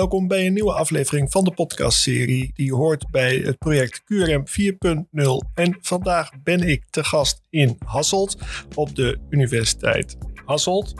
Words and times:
Welkom 0.00 0.28
bij 0.28 0.46
een 0.46 0.52
nieuwe 0.52 0.72
aflevering 0.72 1.30
van 1.30 1.44
de 1.44 1.50
podcastserie 1.50 2.50
die 2.54 2.74
hoort 2.74 3.10
bij 3.10 3.36
het 3.36 3.58
project 3.58 4.02
QRM 4.04 4.44
4.0. 4.46 5.52
En 5.54 5.78
vandaag 5.80 6.30
ben 6.42 6.68
ik 6.68 6.84
te 6.90 7.04
gast 7.04 7.42
in 7.50 7.78
Hasselt 7.84 8.36
op 8.74 8.94
de 8.94 9.18
Universiteit 9.30 10.16
Hasselt. 10.44 10.94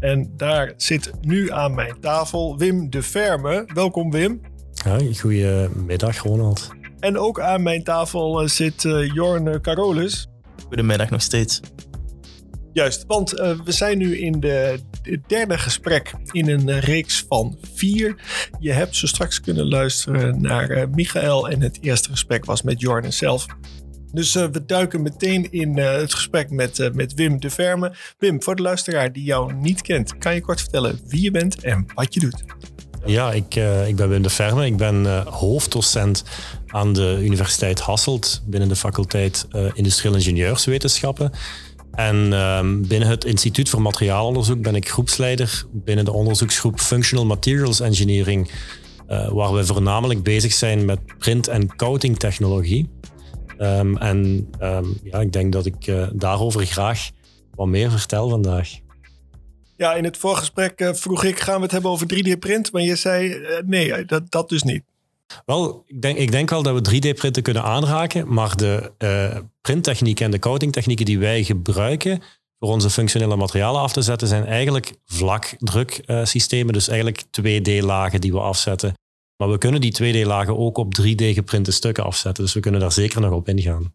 En 0.00 0.32
daar 0.36 0.72
zit 0.76 1.12
nu 1.20 1.50
aan 1.50 1.74
mijn 1.74 2.00
tafel 2.00 2.58
Wim 2.58 2.90
de 2.90 3.02
Verme. 3.02 3.64
Welkom 3.74 4.10
Wim. 4.10 4.40
Ja, 4.72 4.98
goedemiddag 5.20 6.22
Ronald. 6.22 6.70
En 6.98 7.18
ook 7.18 7.40
aan 7.40 7.62
mijn 7.62 7.84
tafel 7.84 8.40
eh, 8.40 8.48
zit 8.48 8.84
uh, 8.84 9.14
Jorn 9.14 9.60
Carolus. 9.60 10.28
Goedemiddag 10.66 11.10
nog 11.10 11.22
steeds. 11.22 11.60
Juist, 12.72 13.04
want 13.06 13.38
uh, 13.38 13.60
we 13.64 13.72
zijn 13.72 13.98
nu 13.98 14.18
in 14.18 14.40
de, 14.40 14.78
de, 15.02 15.20
derde 15.26 15.58
gesprek 15.58 16.12
in 16.30 16.48
een 16.48 16.80
reeks 16.80 17.24
van 17.28 17.58
vier. 17.74 18.16
Je 18.58 18.72
hebt 18.72 18.96
zo 18.96 19.06
straks 19.06 19.40
kunnen 19.40 19.68
luisteren 19.68 20.40
naar 20.40 20.70
uh, 20.70 20.82
Michael 20.90 21.48
en 21.48 21.60
het 21.60 21.78
eerste 21.80 22.10
gesprek 22.10 22.44
was 22.44 22.62
met 22.62 22.80
Jorn 22.80 23.12
zelf. 23.12 23.46
Dus 24.12 24.34
uh, 24.34 24.44
we 24.52 24.64
duiken 24.64 25.02
meteen 25.02 25.52
in 25.52 25.78
het 25.78 26.14
gesprek 26.14 26.50
met, 26.50 26.90
met 26.94 27.14
Wim 27.14 27.40
de 27.40 27.50
Verme. 27.50 27.94
Wim, 28.18 28.42
voor 28.42 28.56
de 28.56 28.62
luisteraar 28.62 29.12
die 29.12 29.24
jou 29.24 29.54
niet 29.54 29.82
kent, 29.82 30.18
kan 30.18 30.34
je 30.34 30.40
kort 30.40 30.60
vertellen 30.60 31.00
wie 31.06 31.22
je 31.22 31.30
bent 31.30 31.60
en 31.60 31.86
wat 31.94 32.14
je 32.14 32.20
doet? 32.20 32.44
Ja, 33.06 33.32
ik, 33.32 33.54
ik 33.86 33.96
ben 33.96 34.08
Wim 34.08 34.22
de 34.22 34.30
Verme. 34.30 34.66
Ik 34.66 34.76
ben 34.76 35.24
hoofddocent 35.26 36.24
aan 36.66 36.92
de 36.92 37.18
Universiteit 37.22 37.80
Hasselt 37.80 38.42
binnen 38.46 38.68
de 38.68 38.76
faculteit 38.76 39.46
Industrieel 39.74 40.14
Ingenieurswetenschappen. 40.14 41.32
En 41.92 42.32
um, 42.32 42.86
binnen 42.86 43.08
het 43.08 43.24
Instituut 43.24 43.68
voor 43.68 43.82
Materiaalonderzoek 43.82 44.62
ben 44.62 44.74
ik 44.74 44.88
groepsleider 44.88 45.64
binnen 45.72 46.04
de 46.04 46.12
onderzoeksgroep 46.12 46.80
Functional 46.80 47.26
Materials 47.26 47.80
Engineering, 47.80 48.50
uh, 49.08 49.28
waar 49.28 49.52
we 49.52 49.64
voornamelijk 49.64 50.22
bezig 50.22 50.52
zijn 50.52 50.84
met 50.84 51.18
print- 51.18 51.48
en 51.48 51.76
coating 51.76 52.18
technologie. 52.18 52.90
Um, 53.58 53.96
en 53.96 54.48
um, 54.60 54.98
ja, 55.02 55.20
ik 55.20 55.32
denk 55.32 55.52
dat 55.52 55.66
ik 55.66 55.86
uh, 55.86 56.06
daarover 56.12 56.66
graag 56.66 57.10
wat 57.54 57.66
meer 57.66 57.90
vertel 57.90 58.28
vandaag. 58.28 58.70
Ja, 59.76 59.94
in 59.94 60.04
het 60.04 60.16
voorgesprek 60.16 60.80
uh, 60.80 60.92
vroeg 60.92 61.24
ik, 61.24 61.40
gaan 61.40 61.56
we 61.56 61.62
het 61.62 61.72
hebben 61.72 61.90
over 61.90 62.06
3D-print? 62.14 62.72
Maar 62.72 62.82
je 62.82 62.96
zei, 62.96 63.46
nee, 63.66 64.04
dat, 64.04 64.30
dat 64.30 64.48
dus 64.48 64.62
niet. 64.62 64.82
Wel, 65.44 65.84
ik 65.86 66.02
denk, 66.02 66.18
ik 66.18 66.32
denk 66.32 66.50
wel 66.50 66.62
dat 66.62 66.88
we 66.88 66.96
3D-printen 66.96 67.42
kunnen 67.42 67.62
aanraken, 67.62 68.32
maar 68.32 68.56
de 68.56 68.92
printtechnieken 69.60 70.24
en 70.24 70.30
de 70.30 70.38
coatingtechnieken 70.38 71.04
die 71.04 71.18
wij 71.18 71.44
gebruiken 71.44 72.22
voor 72.62 72.70
onze 72.70 72.90
functionele 72.90 73.36
materialen 73.36 73.80
af 73.80 73.92
te 73.92 74.02
zetten, 74.02 74.28
zijn 74.28 74.46
eigenlijk 74.46 74.92
vlakdruksystemen, 75.04 76.66
uh, 76.66 76.72
dus 76.72 76.88
eigenlijk 76.88 77.22
2D-lagen 77.22 78.20
die 78.20 78.32
we 78.32 78.40
afzetten. 78.40 78.94
Maar 79.36 79.50
we 79.50 79.58
kunnen 79.58 79.80
die 79.80 80.24
2D-lagen 80.24 80.56
ook 80.56 80.78
op 80.78 80.94
3D-geprinte 81.00 81.72
stukken 81.72 82.04
afzetten, 82.04 82.44
dus 82.44 82.52
we 82.52 82.60
kunnen 82.60 82.80
daar 82.80 82.92
zeker 82.92 83.20
nog 83.20 83.32
op 83.32 83.48
ingaan. 83.48 83.94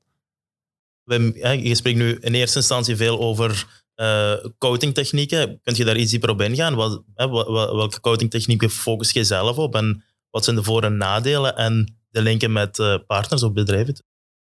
Je 1.61 1.75
spreekt 1.75 1.97
nu 1.97 2.17
in 2.19 2.33
eerste 2.33 2.57
instantie 2.57 2.95
veel 2.95 3.19
over 3.19 3.81
uh, 3.95 4.33
coatingtechnieken. 4.57 5.59
Kun 5.63 5.75
je 5.75 5.85
daar 5.85 5.97
iets 5.97 6.11
dieper 6.11 6.29
op 6.29 6.41
ingaan? 6.41 6.75
Wat, 6.75 7.03
welke 7.15 7.99
coatingtechnieken 7.99 8.69
focus 8.69 9.11
je 9.11 9.23
zelf 9.23 9.57
op 9.57 9.75
en 9.75 10.03
wat 10.37 10.45
zijn 10.45 10.55
de 10.55 10.63
voor- 10.63 10.83
en 10.83 10.97
nadelen 10.97 11.55
en 11.55 11.97
de 12.09 12.21
linken 12.21 12.51
met 12.51 12.77
uh, 12.77 12.95
partners 13.07 13.43
of 13.43 13.53
bedrijven? 13.53 13.95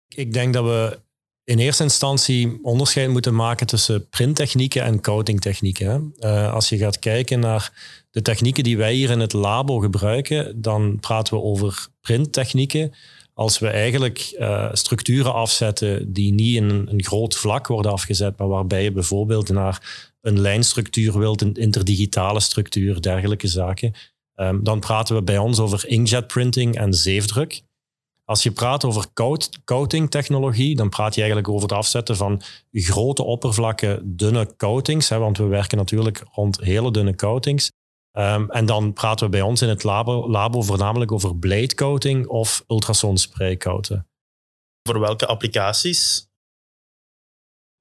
Ik 0.08 0.32
denk 0.32 0.52
dat 0.54 0.64
we 0.64 1.00
in 1.44 1.58
eerste 1.58 1.82
instantie 1.82 2.58
onderscheid 2.62 3.10
moeten 3.10 3.34
maken 3.34 3.66
tussen 3.66 4.08
printtechnieken 4.08 4.82
en 4.82 5.00
coatingtechnieken. 5.00 6.14
Uh, 6.18 6.52
als 6.52 6.68
je 6.68 6.78
gaat 6.78 6.98
kijken 6.98 7.40
naar 7.40 7.72
de 8.10 8.22
technieken 8.22 8.64
die 8.64 8.76
wij 8.76 8.94
hier 8.94 9.10
in 9.10 9.20
het 9.20 9.32
labo 9.32 9.78
gebruiken, 9.78 10.62
dan 10.62 10.98
praten 11.00 11.34
we 11.34 11.42
over 11.42 11.88
printtechnieken. 12.00 12.94
Als 13.34 13.58
we 13.58 13.68
eigenlijk 13.68 14.36
uh, 14.38 14.68
structuren 14.72 15.34
afzetten 15.34 16.12
die 16.12 16.32
niet 16.32 16.56
in 16.56 16.70
een, 16.70 17.04
groot 17.04 17.36
vlak 17.36 17.66
worden 17.66 17.92
afgezet, 17.92 18.38
maar 18.38 18.48
waarbij 18.48 18.82
je 18.82 18.92
bijvoorbeeld 18.92 19.48
naar 19.48 20.06
een 20.20 20.40
lijnstructuur 20.40 21.18
wilt, 21.18 21.40
een 21.40 21.54
interdigitale 21.54 22.40
structuur, 22.40 23.00
dergelijke 23.00 23.48
zaken, 23.48 23.94
Um, 24.36 24.64
dan 24.64 24.80
praten 24.80 25.14
we 25.14 25.22
bij 25.22 25.38
ons 25.38 25.58
over 25.58 25.88
inkjet 25.88 26.26
printing 26.26 26.76
en 26.76 26.94
zeefdruk. 26.94 27.62
Als 28.24 28.42
je 28.42 28.50
praat 28.50 28.84
over 28.84 29.06
coating 29.64 30.10
technologie, 30.10 30.76
dan 30.76 30.88
praat 30.88 31.14
je 31.14 31.20
eigenlijk 31.20 31.50
over 31.50 31.68
het 31.68 31.78
afzetten 31.78 32.16
van 32.16 32.42
grote 32.72 33.22
oppervlakken, 33.22 34.16
dunne 34.16 34.56
coatings. 34.56 35.08
Hè, 35.08 35.18
want 35.18 35.38
we 35.38 35.44
werken 35.44 35.78
natuurlijk 35.78 36.22
rond 36.32 36.60
hele 36.60 36.90
dunne 36.90 37.14
coatings. 37.14 37.70
Um, 38.12 38.50
en 38.50 38.66
dan 38.66 38.92
praten 38.92 39.24
we 39.24 39.30
bij 39.30 39.42
ons 39.42 39.62
in 39.62 39.68
het 39.68 39.82
labo, 39.82 40.62
voornamelijk 40.62 41.12
over 41.12 41.36
blade 41.36 41.74
coating 41.74 42.26
of 42.26 42.64
ultrasonspray. 42.68 43.56
Voor 44.82 45.00
welke 45.00 45.26
applicaties 45.26 46.25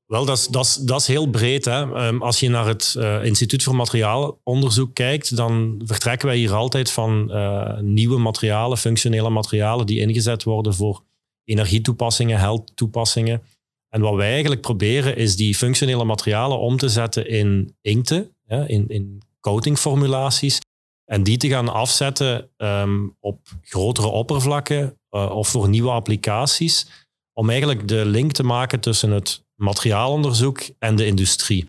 wel, 0.05 0.25
dat 0.25 0.37
is, 0.37 0.75
dat 0.75 1.01
is, 1.01 1.07
heel 1.07 1.29
breed. 1.29 1.65
Hè. 1.65 2.07
Um, 2.07 2.21
als 2.21 2.39
je 2.39 2.49
naar 2.49 2.67
het 2.67 2.95
uh, 2.97 3.23
Instituut 3.23 3.63
voor 3.63 3.75
Materiaalonderzoek 3.75 4.93
kijkt, 4.93 5.35
dan 5.35 5.81
vertrekken 5.85 6.27
wij 6.27 6.37
hier 6.37 6.53
altijd 6.53 6.91
van 6.91 7.27
uh, 7.31 7.79
nieuwe 7.79 8.17
materialen, 8.17 8.77
functionele 8.77 9.29
materialen 9.29 9.85
die 9.85 9.99
ingezet 9.99 10.43
worden 10.43 10.73
voor 10.73 11.03
energietoepassingen, 11.43 12.39
health-toepassingen. 12.39 13.41
En 13.89 14.01
wat 14.01 14.15
wij 14.15 14.31
eigenlijk 14.31 14.61
proberen 14.61 15.17
is 15.17 15.35
die 15.35 15.55
functionele 15.55 16.03
materialen 16.03 16.59
om 16.59 16.77
te 16.77 16.89
zetten 16.89 17.27
in 17.27 17.75
inkten, 17.81 18.35
in, 18.47 18.87
in 18.87 19.21
coatingformulaties. 19.39 20.59
En 21.05 21.23
die 21.23 21.37
te 21.37 21.49
gaan 21.49 21.73
afzetten 21.73 22.49
um, 22.57 23.15
op 23.19 23.39
grotere 23.61 24.07
oppervlakken 24.07 24.99
uh, 25.11 25.29
of 25.31 25.47
voor 25.47 25.69
nieuwe 25.69 25.91
applicaties. 25.91 26.87
Om 27.33 27.49
eigenlijk 27.49 27.87
de 27.87 28.05
link 28.05 28.31
te 28.31 28.43
maken 28.43 28.79
tussen 28.79 29.11
het 29.11 29.44
materiaalonderzoek 29.55 30.61
en 30.79 30.95
de 30.95 31.05
industrie. 31.05 31.65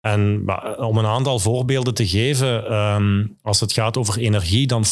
En 0.00 0.44
om 0.76 0.98
een 0.98 1.06
aantal 1.06 1.38
voorbeelden 1.38 1.94
te 1.94 2.08
geven, 2.08 2.74
um, 2.74 3.36
als 3.42 3.60
het 3.60 3.72
gaat 3.72 3.96
over 3.96 4.18
energie, 4.18 4.66
dan 4.66 4.84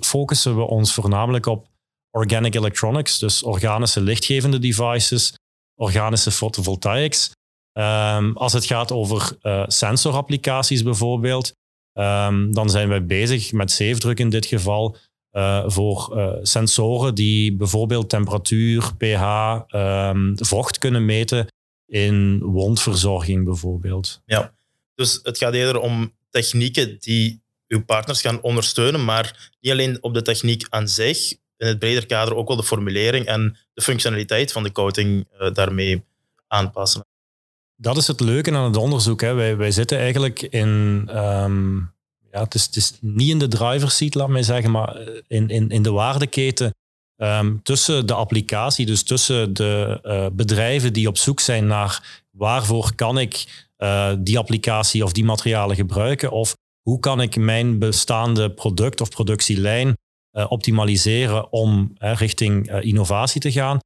focussen 0.00 0.56
we 0.56 0.62
ons 0.62 0.94
voornamelijk 0.94 1.46
op 1.46 1.68
organic 2.10 2.54
electronics, 2.54 3.18
dus 3.18 3.42
organische 3.42 4.00
lichtgevende 4.00 4.58
devices, 4.58 5.34
organische 5.80 6.30
photovoltaics. 6.30 7.30
Um, 7.78 8.36
als 8.36 8.52
het 8.52 8.64
gaat 8.64 8.92
over 8.92 9.36
uh, 9.42 9.64
sensorapplicaties 9.66 10.82
bijvoorbeeld, 10.82 11.52
um, 11.98 12.54
dan 12.54 12.70
zijn 12.70 12.88
wij 12.88 13.06
bezig 13.06 13.52
met 13.52 13.70
zeefdruk 13.70 14.18
in 14.18 14.30
dit 14.30 14.46
geval 14.46 14.96
uh, 15.36 15.64
voor 15.66 16.16
sensoren 16.42 17.14
die 17.14 17.56
bijvoorbeeld 17.56 18.08
temperatuur, 18.08 18.92
pH, 18.96 19.58
vocht 20.34 20.78
kunnen 20.78 21.04
meten 21.04 21.46
in 21.86 22.38
wondverzorging 22.42 23.44
bijvoorbeeld. 23.44 24.22
Ja, 24.26 24.54
dus 24.94 25.20
het 25.22 25.38
gaat 25.38 25.54
eerder 25.54 25.80
om 25.80 26.12
technieken 26.30 26.96
die 26.98 27.42
uw 27.68 27.84
partners 27.84 28.20
gaan 28.20 28.42
ondersteunen, 28.42 29.04
maar 29.04 29.52
niet 29.60 29.72
alleen 29.72 30.02
op 30.02 30.14
de 30.14 30.22
techniek 30.22 30.66
aan 30.68 30.88
zich, 30.88 31.32
in 31.56 31.66
het 31.66 31.78
breder 31.78 32.06
kader 32.06 32.34
ook 32.34 32.48
wel 32.48 32.56
de 32.56 32.62
formulering 32.62 33.26
en 33.26 33.56
de 33.74 33.82
functionaliteit 33.82 34.52
van 34.52 34.62
de 34.62 34.72
coating 34.72 35.26
uh, 35.40 35.52
daarmee 35.52 36.04
aanpassen. 36.46 37.06
Dat 37.76 37.96
is 37.96 38.06
het 38.06 38.20
leuke 38.20 38.52
aan 38.52 38.64
het 38.64 38.76
onderzoek. 38.76 39.20
Hè. 39.20 39.34
Wij, 39.34 39.56
wij 39.56 39.70
zitten 39.70 39.98
eigenlijk 39.98 40.42
in, 40.42 40.68
um, 41.16 41.92
ja, 42.30 42.42
het 42.42 42.54
is, 42.54 42.64
het 42.64 42.76
is 42.76 42.92
niet 43.00 43.30
in 43.30 43.38
de 43.38 43.48
driver's 43.48 43.96
seat, 43.96 44.14
laat 44.14 44.28
mij 44.28 44.42
zeggen, 44.42 44.70
maar 44.70 45.08
in, 45.26 45.48
in, 45.48 45.68
in 45.68 45.82
de 45.82 45.90
waardeketen 45.90 46.74
Um, 47.16 47.62
tussen 47.62 48.06
de 48.06 48.14
applicatie, 48.14 48.86
dus 48.86 49.02
tussen 49.02 49.52
de 49.52 50.00
uh, 50.02 50.26
bedrijven 50.32 50.92
die 50.92 51.08
op 51.08 51.18
zoek 51.18 51.40
zijn 51.40 51.66
naar 51.66 52.22
waarvoor 52.30 52.94
kan 52.94 53.18
ik 53.18 53.44
uh, 53.78 54.12
die 54.18 54.38
applicatie 54.38 55.04
of 55.04 55.12
die 55.12 55.24
materialen 55.24 55.76
gebruiken, 55.76 56.30
of 56.30 56.54
hoe 56.82 57.00
kan 57.00 57.20
ik 57.20 57.36
mijn 57.36 57.78
bestaande 57.78 58.50
product 58.50 59.00
of 59.00 59.08
productielijn 59.08 59.96
uh, 60.32 60.46
optimaliseren 60.48 61.52
om 61.52 61.92
richting 61.98 62.80
innovatie 62.80 63.40
te 63.40 63.52
gaan. 63.52 63.78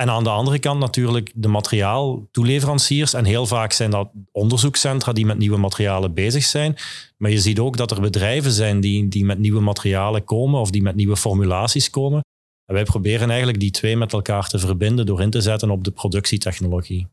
En 0.00 0.10
aan 0.10 0.24
de 0.24 0.30
andere 0.30 0.58
kant 0.58 0.80
natuurlijk 0.80 1.32
de 1.34 1.48
materiaaltoeleveranciers. 1.48 3.14
En 3.14 3.24
heel 3.24 3.46
vaak 3.46 3.72
zijn 3.72 3.90
dat 3.90 4.10
onderzoekscentra 4.32 5.12
die 5.12 5.26
met 5.26 5.38
nieuwe 5.38 5.56
materialen 5.56 6.14
bezig 6.14 6.44
zijn. 6.44 6.76
Maar 7.16 7.30
je 7.30 7.40
ziet 7.40 7.58
ook 7.58 7.76
dat 7.76 7.90
er 7.90 8.00
bedrijven 8.00 8.52
zijn 8.52 8.80
die, 8.80 9.08
die 9.08 9.24
met 9.24 9.38
nieuwe 9.38 9.60
materialen 9.60 10.24
komen 10.24 10.60
of 10.60 10.70
die 10.70 10.82
met 10.82 10.94
nieuwe 10.94 11.16
formulaties 11.16 11.90
komen. 11.90 12.20
En 12.68 12.74
wij 12.74 12.84
proberen 12.84 13.28
eigenlijk 13.28 13.60
die 13.60 13.70
twee 13.70 13.96
met 13.96 14.12
elkaar 14.12 14.48
te 14.48 14.58
verbinden 14.58 15.06
door 15.06 15.22
in 15.22 15.30
te 15.30 15.40
zetten 15.40 15.70
op 15.70 15.84
de 15.84 15.90
productietechnologie. 15.90 17.08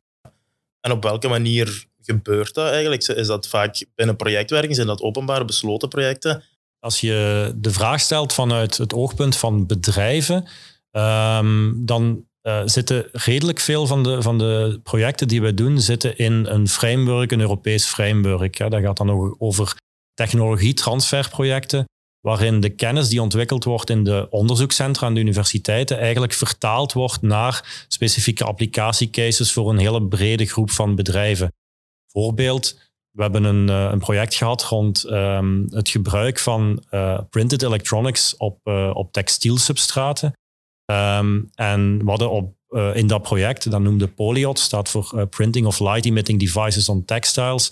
En 0.82 0.92
op 0.92 1.04
welke 1.04 1.28
manier 1.28 1.86
gebeurt 2.02 2.54
dat 2.54 2.72
eigenlijk? 2.72 3.08
Is 3.08 3.28
dat 3.28 3.48
vaak 3.48 3.86
binnen 3.96 4.16
projectwerking? 4.16 4.76
Zijn 4.76 4.88
dat 4.88 5.02
openbare 5.02 5.46
besloten 5.46 5.90
projecten? 5.90 6.44
Als 6.80 7.00
je 7.00 7.52
de 7.56 7.72
vraag 7.72 8.00
stelt 8.00 8.34
vanuit 8.34 8.78
het 8.78 8.94
oogpunt 8.94 9.38
van 9.38 9.66
bedrijven, 9.66 10.48
um, 10.92 11.86
dan 11.86 12.26
uh, 12.44 12.62
zitten 12.66 13.10
redelijk 13.12 13.60
veel 13.60 13.88
van 13.88 14.04
de, 14.04 14.22
van 14.22 14.38
de 14.38 14.80
projecten 14.84 15.28
die 15.28 15.42
wij 15.42 15.54
doen 15.54 15.80
zitten 15.80 16.18
in 16.18 16.46
een 16.46 16.68
framework, 16.68 17.32
een 17.32 17.40
Europees 17.40 17.86
framework. 17.86 18.58
Ja, 18.58 18.70
dat 18.70 18.82
gaat 18.82 18.98
dan 18.98 19.12
ook 19.12 19.36
over 19.38 19.76
technologietransferprojecten 20.14 21.86
waarin 22.26 22.60
de 22.60 22.70
kennis 22.70 23.10
die 23.10 23.22
ontwikkeld 23.22 23.64
wordt 23.64 23.90
in 23.90 24.04
de 24.04 24.28
onderzoekscentra 24.30 25.08
en 25.08 25.14
de 25.14 25.20
universiteiten 25.20 26.00
eigenlijk 26.00 26.34
vertaald 26.34 26.94
wordt 26.94 27.22
naar 27.22 27.86
specifieke 27.88 28.44
applicatiecases 28.44 29.54
voor 29.54 29.70
een 29.70 29.78
hele 29.78 30.04
brede 30.08 30.46
groep 30.46 30.72
van 30.72 30.96
bedrijven. 30.96 31.54
Voorbeeld, 32.12 32.80
we 33.12 33.22
hebben 33.22 33.44
een, 33.44 33.70
eh, 33.70 33.90
een 33.92 34.00
project 34.00 34.36
gehad 34.36 34.64
rond 34.64 35.04
ehm, 35.04 35.64
het 35.70 35.90
gebruik 35.90 36.40
van 36.40 36.84
uh, 36.92 37.20
printed 37.30 37.62
electronics 37.62 38.38
op, 38.38 38.60
uh, 38.64 38.92
op 38.94 39.12
textielsubstraten. 39.12 40.34
Um, 40.92 41.50
en 41.56 41.98
we 42.04 42.10
hadden 42.10 42.32
op, 42.32 42.54
in 42.94 43.08
dat 43.08 43.22
project, 43.22 43.72
dat 43.72 43.82
noemde 43.82 44.08
Polyot, 44.08 44.60
staat 44.60 44.90
voor 44.90 45.28
Printing 45.28 45.66
of 45.66 45.80
Light 45.80 46.06
Emitting 46.06 46.40
Devices 46.40 46.90
on 46.90 47.06
Textiles. 47.06 47.72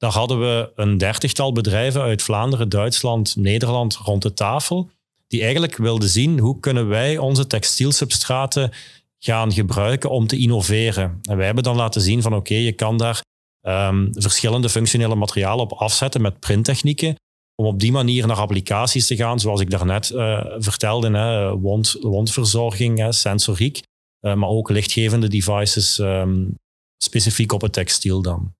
Daar 0.00 0.12
hadden 0.12 0.40
we 0.40 0.72
een 0.74 0.98
dertigtal 0.98 1.52
bedrijven 1.52 2.02
uit 2.02 2.22
Vlaanderen, 2.22 2.68
Duitsland, 2.68 3.36
Nederland 3.36 3.96
rond 3.96 4.22
de 4.22 4.34
tafel, 4.34 4.90
die 5.26 5.42
eigenlijk 5.42 5.76
wilden 5.76 6.08
zien 6.08 6.38
hoe 6.38 6.60
kunnen 6.60 6.88
wij 6.88 7.18
onze 7.18 7.46
textielsubstraten 7.46 8.70
gaan 9.18 9.52
gebruiken 9.52 10.10
om 10.10 10.26
te 10.26 10.38
innoveren. 10.38 11.18
En 11.22 11.36
wij 11.36 11.46
hebben 11.46 11.64
dan 11.64 11.76
laten 11.76 12.00
zien 12.00 12.22
van 12.22 12.34
oké, 12.34 12.54
je 12.54 12.72
kan 12.72 12.96
daar 12.96 13.22
um, 13.62 14.08
verschillende 14.12 14.68
functionele 14.68 15.14
materialen 15.14 15.64
op 15.64 15.72
afzetten 15.72 16.22
met 16.22 16.40
printtechnieken, 16.40 17.14
om 17.54 17.66
op 17.66 17.80
die 17.80 17.92
manier 17.92 18.26
naar 18.26 18.36
applicaties 18.36 19.06
te 19.06 19.16
gaan, 19.16 19.40
zoals 19.40 19.60
ik 19.60 19.70
daarnet 19.70 20.10
uh, 20.10 20.44
vertelde, 20.58 21.10
hè, 21.10 21.56
wond, 21.58 21.96
wondverzorging, 22.00 22.98
hè, 22.98 23.12
sensoriek, 23.12 23.82
uh, 24.20 24.34
maar 24.34 24.48
ook 24.48 24.70
lichtgevende 24.70 25.28
devices 25.28 25.98
um, 25.98 26.54
specifiek 27.02 27.52
op 27.52 27.60
het 27.60 27.72
textiel 27.72 28.22
dan. 28.22 28.52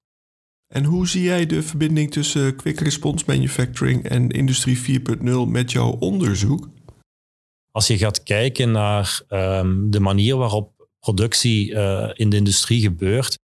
En 0.74 0.84
hoe 0.84 1.08
zie 1.08 1.22
jij 1.22 1.46
de 1.46 1.62
verbinding 1.62 2.10
tussen 2.10 2.56
quick 2.56 2.80
response 2.80 3.24
manufacturing 3.26 4.08
en 4.08 4.28
industrie 4.28 5.00
4.0 5.00 5.24
met 5.46 5.72
jouw 5.72 5.90
onderzoek? 5.90 6.68
Als 7.70 7.86
je 7.86 7.98
gaat 7.98 8.22
kijken 8.22 8.70
naar 8.70 9.20
um, 9.28 9.90
de 9.90 10.00
manier 10.00 10.36
waarop 10.36 10.88
productie 11.00 11.70
uh, 11.70 12.10
in 12.14 12.30
de 12.30 12.36
industrie 12.36 12.80
gebeurt, 12.80 13.38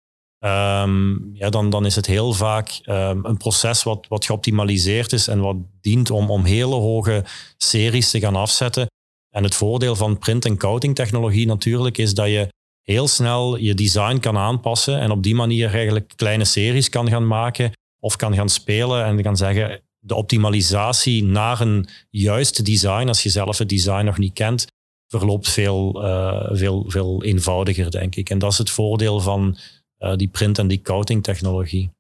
um, 0.45 1.31
ja, 1.33 1.51
dan, 1.51 1.71
dan 1.71 1.87
is 1.87 1.97
het 1.97 2.07
heel 2.07 2.33
vaak 2.33 2.81
um, 2.85 3.25
een 3.25 3.37
proces 3.37 3.83
wat, 3.83 4.07
wat 4.09 4.25
geoptimaliseerd 4.25 5.13
is 5.13 5.29
en 5.29 5.41
wat 5.41 5.57
dient 5.81 6.11
om, 6.11 6.31
om 6.31 6.45
hele 6.45 6.75
hoge 6.75 7.25
series 7.57 8.11
te 8.11 8.21
gaan 8.21 8.37
afzetten. 8.37 8.87
En 9.31 9.43
het 9.43 9.55
voordeel 9.55 9.97
van 9.97 10.19
print- 10.19 10.45
en 10.45 10.59
coating 10.59 10.95
technologie 10.95 11.47
natuurlijk 11.47 11.99
is 11.99 12.15
dat 12.15 12.27
je 12.27 12.49
heel 12.87 13.09
snel 13.09 13.57
je 13.57 13.75
design 13.75 14.19
kan 14.19 14.37
aanpassen 14.37 15.01
en 15.01 15.11
op 15.11 15.23
die 15.23 15.35
manier 15.35 15.71
eigenlijk 15.71 16.13
kleine 16.17 16.45
series 16.45 16.89
kan 16.89 17.09
gaan 17.09 17.27
maken 17.27 17.73
of 18.01 18.17
kan 18.17 18.35
gaan 18.35 18.49
spelen 18.49 19.05
en 19.05 19.23
kan 19.23 19.37
zeggen 19.37 19.81
de 19.99 20.15
optimalisatie 20.15 21.25
naar 21.25 21.61
een 21.61 21.89
juist 22.11 22.65
design, 22.65 23.09
als 23.09 23.23
je 23.23 23.29
zelf 23.29 23.59
het 23.59 23.69
design 23.69 24.05
nog 24.05 24.19
niet 24.19 24.33
kent, 24.33 24.67
verloopt 25.07 25.49
veel, 25.49 26.05
uh, 26.05 26.49
veel, 26.51 26.85
veel 26.89 27.23
eenvoudiger, 27.23 27.91
denk 27.91 28.17
ik. 28.17 28.31
En 28.31 28.39
dat 28.39 28.53
is 28.53 28.59
het 28.59 28.71
voordeel 28.71 29.21
van 29.21 29.59
uh, 29.99 30.17
die 30.17 30.29
print- 30.29 30.59
en 30.59 30.69
die 30.69 30.83
coating 30.83 31.23
technologie. 31.23 31.91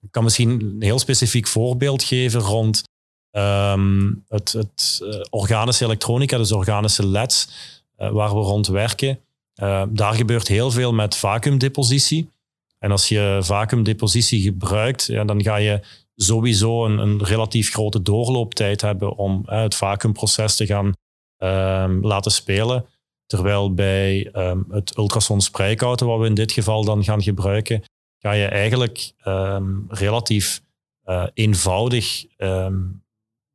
Ik 0.00 0.10
kan 0.10 0.24
misschien 0.24 0.60
een 0.60 0.82
heel 0.82 0.98
specifiek 0.98 1.46
voorbeeld 1.46 2.02
geven 2.02 2.40
rond 2.40 2.82
um, 3.30 4.24
het, 4.28 4.52
het 4.52 5.00
uh, 5.02 5.20
organische 5.30 5.84
elektronica, 5.84 6.36
dus 6.36 6.52
organische 6.52 7.06
LEDs, 7.06 7.48
waar 7.96 8.34
we 8.34 8.40
rond 8.40 8.66
werken. 8.66 9.18
Uh, 9.56 9.82
daar 9.88 10.14
gebeurt 10.14 10.48
heel 10.48 10.70
veel 10.70 10.92
met 10.92 11.16
vacuümdepositie. 11.16 12.30
En 12.78 12.90
als 12.90 13.08
je 13.08 13.38
vacuümdepositie 13.42 14.42
gebruikt, 14.42 15.06
ja, 15.06 15.24
dan 15.24 15.42
ga 15.42 15.56
je 15.56 15.80
sowieso 16.16 16.84
een, 16.84 16.98
een 16.98 17.24
relatief 17.24 17.70
grote 17.70 18.02
doorlooptijd 18.02 18.80
hebben 18.80 19.16
om 19.16 19.42
het 19.46 19.74
vacuümproces 19.74 20.56
te 20.56 20.66
gaan 20.66 20.86
uh, 20.86 21.96
laten 22.00 22.32
spelen. 22.32 22.86
Terwijl 23.26 23.74
bij 23.74 24.30
um, 24.32 24.64
het 24.70 24.96
ultrason 24.96 25.40
sprijkouten, 25.40 26.06
wat 26.06 26.18
we 26.20 26.26
in 26.26 26.34
dit 26.34 26.52
geval 26.52 26.84
dan 26.84 27.04
gaan 27.04 27.22
gebruiken, 27.22 27.82
ga 28.18 28.32
je 28.32 28.46
eigenlijk 28.46 29.12
relatief 29.88 30.62
uh, 31.04 31.26
eenvoudig 31.34 32.24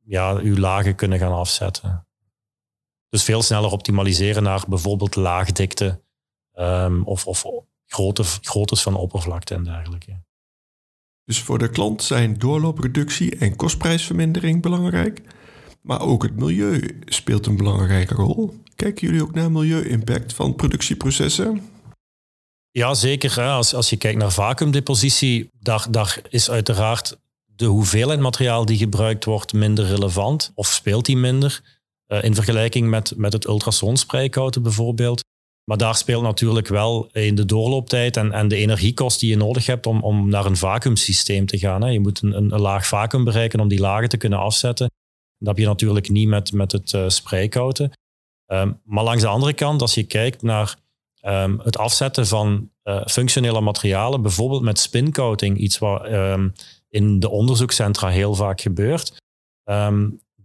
ja, 0.04 0.40
je 0.40 0.54
lagen 0.58 0.94
kunnen 0.94 1.18
gaan 1.18 1.32
afzetten. 1.32 2.07
Dus 3.08 3.22
veel 3.22 3.42
sneller 3.42 3.70
optimaliseren 3.70 4.42
naar 4.42 4.64
bijvoorbeeld 4.68 5.16
laagdikte 5.16 6.00
um, 6.54 7.02
of, 7.04 7.26
of 7.26 7.44
grootte, 7.86 8.24
groottes 8.24 8.82
van 8.82 8.94
oppervlakte 8.94 9.54
en 9.54 9.64
dergelijke. 9.64 10.20
Dus 11.24 11.40
voor 11.40 11.58
de 11.58 11.70
klant 11.70 12.02
zijn 12.02 12.38
doorloopreductie 12.38 13.36
en 13.36 13.56
kostprijsvermindering 13.56 14.62
belangrijk. 14.62 15.22
Maar 15.82 16.00
ook 16.00 16.22
het 16.22 16.36
milieu 16.36 16.98
speelt 17.04 17.46
een 17.46 17.56
belangrijke 17.56 18.14
rol. 18.14 18.54
Kijken 18.74 19.06
jullie 19.06 19.22
ook 19.22 19.34
naar 19.34 19.52
milieu-impact 19.52 20.32
van 20.32 20.54
productieprocessen? 20.54 21.62
Ja, 22.70 22.94
zeker. 22.94 23.40
Als, 23.40 23.74
als 23.74 23.90
je 23.90 23.96
kijkt 23.96 24.18
naar 24.18 24.32
vacuümdepositie, 24.32 25.50
daar, 25.60 25.86
daar 25.90 26.20
is 26.28 26.50
uiteraard 26.50 27.18
de 27.44 27.64
hoeveelheid 27.64 28.20
materiaal 28.20 28.64
die 28.64 28.78
gebruikt 28.78 29.24
wordt 29.24 29.52
minder 29.52 29.86
relevant 29.86 30.52
of 30.54 30.66
speelt 30.66 31.06
die 31.06 31.16
minder. 31.16 31.77
Uh, 32.08 32.22
in 32.22 32.34
vergelijking 32.34 32.88
met, 32.88 33.12
met 33.16 33.32
het 33.32 33.46
ultrasonsprijkouten 33.46 34.62
bijvoorbeeld. 34.62 35.22
Maar 35.64 35.76
daar 35.76 35.94
speelt 35.94 36.22
natuurlijk 36.22 36.68
wel 36.68 37.08
in 37.12 37.34
de 37.34 37.44
doorlooptijd 37.44 38.16
en, 38.16 38.32
en 38.32 38.48
de 38.48 38.56
energiekost 38.56 39.20
die 39.20 39.30
je 39.30 39.36
nodig 39.36 39.66
hebt 39.66 39.86
om, 39.86 40.02
om 40.02 40.28
naar 40.28 40.46
een 40.46 40.56
vacuümsysteem 40.56 41.46
te 41.46 41.58
gaan. 41.58 41.82
Hè. 41.82 41.88
Je 41.88 42.00
moet 42.00 42.22
een, 42.22 42.32
een, 42.32 42.60
laag 42.60 42.86
vacuüm 42.86 43.24
bereiken 43.24 43.60
om 43.60 43.68
die 43.68 43.80
lagen 43.80 44.08
te 44.08 44.16
kunnen 44.16 44.38
afzetten. 44.38 44.90
Dat 45.38 45.48
heb 45.48 45.58
je 45.58 45.66
natuurlijk 45.66 46.08
niet 46.08 46.28
met, 46.28 46.52
met 46.52 46.72
het 46.72 46.92
uh, 46.92 47.08
sprijkouten. 47.08 47.92
Um, 48.46 48.80
maar 48.84 49.04
langs 49.04 49.22
de 49.22 49.28
andere 49.28 49.52
kant, 49.52 49.80
als 49.80 49.94
je 49.94 50.04
kijkt 50.04 50.42
naar 50.42 50.76
um, 51.22 51.60
het 51.62 51.78
afzetten 51.78 52.26
van 52.26 52.70
uh, 52.84 53.06
functionele 53.06 53.60
materialen, 53.60 54.22
bijvoorbeeld 54.22 54.62
met 54.62 54.78
spincoating, 54.78 55.58
iets 55.58 55.78
wat 55.78 56.06
um, 56.06 56.52
in 56.88 57.20
de 57.20 57.28
onderzoekscentra 57.28 58.08
heel 58.08 58.34
vaak 58.34 58.60
gebeurt, 58.60 59.16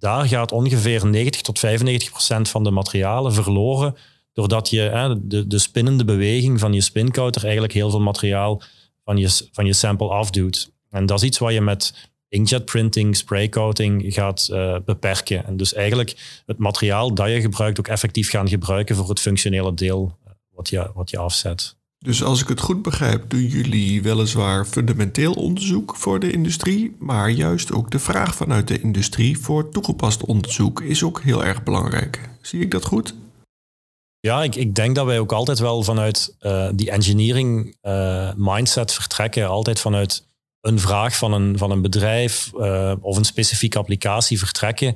daar 0.04 0.28
gaat 0.28 0.52
ongeveer 0.52 1.06
90 1.06 1.42
tot 1.42 1.60
95 1.60 2.10
procent 2.10 2.50
van 2.50 2.64
de 2.64 2.72
materialen 2.72 3.34
verloren, 3.34 3.96
doordat 4.34 4.70
je 4.70 4.80
hè, 4.80 5.28
de, 5.28 5.48
de 5.48 5.60
spinnende 5.60 6.06
beweging 6.06 6.60
van 6.60 6.74
je 6.74 6.82
spinkouter 6.82 7.44
eigenlijk 7.44 7.74
heel 7.74 7.90
veel 7.90 8.02
materiaal 8.02 8.62
van 9.04 9.18
je, 9.18 9.48
van 9.52 9.66
je 9.66 9.74
sample 9.74 10.10
afduwt. 10.10 10.72
En 10.90 11.06
dat 11.06 11.18
is 11.18 11.24
iets 11.24 11.38
wat 11.38 11.54
je 11.54 11.62
met 11.62 12.10
inkjet 12.28 12.66
printing, 12.66 13.16
spraycoating 13.16 14.14
gaat 14.14 14.50
uh, 14.52 14.76
beperken. 14.86 15.46
En 15.46 15.58
dus 15.58 15.74
eigenlijk 15.74 16.42
het 16.46 16.58
materiaal 16.58 17.14
dat 17.14 17.30
je 17.30 17.42
gebruikt 17.42 17.80
ook 17.80 17.88
effectief 17.88 18.30
gaan 18.30 18.50
gebruiken 18.50 18.96
voor 18.96 19.10
het 19.10 19.20
functionele 19.20 19.74
deel 19.74 20.18
eh, 20.26 20.32
wat 20.50 20.70
je, 20.70 20.92
wat 20.94 21.10
je 21.10 21.18
afzet. 21.18 21.78
Dus 22.04 22.24
als 22.24 22.42
ik 22.42 22.48
het 22.48 22.60
goed 22.60 22.82
begrijp, 22.82 23.30
doen 23.30 23.46
jullie 23.46 24.02
weliswaar 24.02 24.66
fundamenteel 24.66 25.34
onderzoek 25.34 25.96
voor 25.96 26.20
de 26.20 26.32
industrie, 26.32 26.96
maar 27.00 27.30
juist 27.30 27.72
ook 27.72 27.92
de 27.92 28.00
vraag 28.00 28.36
vanuit 28.36 28.68
de 28.68 28.82
industrie 28.82 29.40
voor 29.40 29.70
toegepast 29.70 30.26
onderzoek 30.26 30.82
is 30.82 31.04
ook 31.04 31.22
heel 31.22 31.46
erg 31.46 31.64
belangrijk. 31.64 32.30
Zie 32.42 32.62
ik 32.62 32.72
dat 32.72 32.86
goed? 32.86 33.16
Ja, 34.20 34.44
ik, 34.44 34.56
ik 34.56 34.76
denk 34.76 34.96
dat 34.96 35.06
wij 35.06 35.20
ook 35.20 35.32
altijd 35.32 35.60
wel 35.60 35.84
vanuit 35.84 36.36
uh, 36.42 36.70
die 36.76 36.92
engineering 36.92 37.78
uh, 37.82 38.32
mindset 38.36 38.94
vertrekken, 38.94 39.48
altijd 39.48 39.80
vanuit 39.80 40.28
een 40.62 40.80
vraag 40.80 41.18
van 41.18 41.34
een, 41.34 41.58
van 41.58 41.72
een 41.72 41.82
bedrijf 41.82 42.52
uh, 42.56 42.94
of 43.02 43.18
een 43.18 43.26
specifieke 43.26 43.78
applicatie 43.78 44.40
vertrekken. 44.40 44.96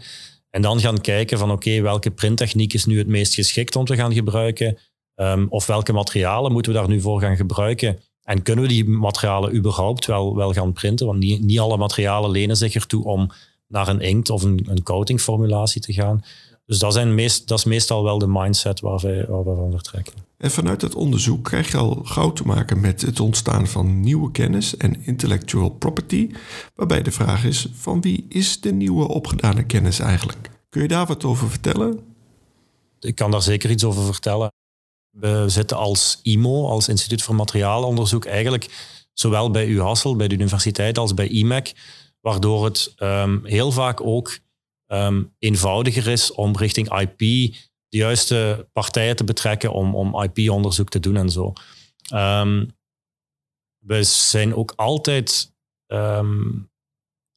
En 0.50 0.62
dan 0.62 0.80
gaan 0.80 1.02
kijken 1.02 1.38
van 1.38 1.52
oké, 1.52 1.82
welke 1.82 2.12
printtechniek 2.12 2.74
is 2.74 2.86
nu 2.86 2.98
het 2.98 3.08
meest 3.08 3.34
geschikt 3.34 3.76
om 3.76 3.86
te 3.86 3.96
gaan 3.96 4.14
gebruiken? 4.14 4.78
Um, 5.20 5.48
of 5.50 5.66
welke 5.66 5.94
materialen 5.94 6.52
moeten 6.52 6.72
we 6.72 6.78
daar 6.78 6.88
nu 6.88 7.02
voor 7.02 7.22
gaan 7.22 7.36
gebruiken? 7.36 8.00
En 8.24 8.42
kunnen 8.42 8.64
we 8.64 8.70
die 8.70 8.90
materialen 8.90 9.56
überhaupt 9.56 10.06
wel, 10.06 10.36
wel 10.36 10.54
gaan 10.54 10.74
printen? 10.74 11.06
Want 11.06 11.20
niet, 11.20 11.44
niet 11.44 11.60
alle 11.60 11.78
materialen 11.78 12.30
lenen 12.30 12.58
zich 12.58 12.74
ertoe 12.74 13.04
om 13.04 13.32
naar 13.68 13.88
een 13.88 14.02
inkt 14.02 14.30
of 14.30 14.44
een, 14.44 14.66
een 14.70 14.84
coatingformulatie 14.84 15.82
te 15.82 15.94
gaan. 15.94 16.24
Dus 16.66 16.80
dat, 16.80 16.94
zijn 16.94 17.16
meest, 17.16 17.48
dat 17.48 17.58
is 17.58 17.64
meestal 17.64 18.04
wel 18.04 18.20
de 18.20 18.28
mindset 18.28 18.80
waar 18.80 19.00
we, 19.00 19.26
waar 19.28 19.44
we 19.44 19.56
van 19.56 19.72
vertrekken. 19.72 20.14
En 20.38 20.52
vanuit 20.52 20.82
het 20.82 20.96
onderzoek 20.96 21.44
krijg 21.44 21.72
je 21.72 21.78
al 21.78 22.00
gauw 22.04 22.34
te 22.34 22.44
maken 22.44 22.80
met 22.80 23.02
het 23.02 23.20
ontstaan 23.20 23.68
van 23.68 24.00
nieuwe 24.00 24.32
kennis 24.32 24.78
en 24.78 25.06
intellectual 25.06 25.70
property, 25.70 26.32
waarbij 26.76 27.02
de 27.02 27.12
vraag 27.12 27.44
is: 27.44 27.68
van 27.74 28.02
wie 28.02 28.26
is 28.30 28.62
de 28.62 28.72
nieuwe 28.72 29.08
opgedane 29.08 29.66
kennis 29.66 30.00
eigenlijk? 30.00 30.50
Kun 30.70 30.82
je 30.82 30.88
daar 30.88 31.06
wat 31.06 31.24
over 31.24 31.50
vertellen? 31.50 32.00
Ik 33.00 33.16
kan 33.16 33.32
daar 33.32 33.42
zeker 33.42 33.70
iets 33.70 33.84
over 33.84 34.04
vertellen. 34.04 34.52
We 35.20 35.44
zitten 35.48 35.78
als 35.78 36.20
IMO, 36.24 36.68
als 36.68 36.88
Instituut 36.88 37.22
voor 37.22 37.36
Materiaalonderzoek, 37.36 38.26
eigenlijk 38.26 38.96
zowel 39.14 39.52
bij 39.52 39.68
UHassel, 39.68 40.16
bij 40.16 40.28
de 40.28 40.36
universiteit, 40.36 40.98
als 40.98 41.14
bij 41.14 41.28
IMEC, 41.28 41.74
waardoor 42.22 42.66
het 42.66 42.94
um, 42.98 43.46
heel 43.46 43.72
vaak 43.72 44.02
ook 44.02 44.40
um, 44.88 45.34
eenvoudiger 45.40 46.08
is 46.08 46.32
om 46.32 46.58
richting 46.58 47.00
IP 47.00 47.20
de 47.90 47.98
juiste 47.98 48.70
partijen 48.74 49.16
te 49.16 49.24
betrekken 49.24 49.72
om, 49.74 49.96
om 49.96 50.22
IP-onderzoek 50.24 50.90
te 50.90 51.00
doen 51.00 51.16
en 51.16 51.30
zo. 51.30 51.54
Um, 52.14 52.76
we 53.78 54.04
zijn 54.04 54.56
ook 54.56 54.74
altijd, 54.76 55.54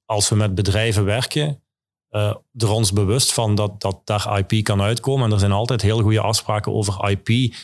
als 0.04 0.28
we 0.28 0.34
met 0.34 0.54
bedrijven 0.54 1.04
werken, 1.04 1.62
uh, 2.10 2.34
er 2.56 2.70
ons 2.70 2.92
bewust 2.92 3.32
van 3.32 3.54
dat, 3.54 3.80
dat 3.80 4.00
daar 4.04 4.38
IP 4.38 4.64
kan 4.64 4.80
uitkomen. 4.80 5.26
En 5.26 5.32
er 5.32 5.38
zijn 5.38 5.52
altijd 5.52 5.82
heel 5.82 6.00
goede 6.00 6.20
afspraken 6.20 6.72
over 6.72 7.10
IP. 7.10 7.54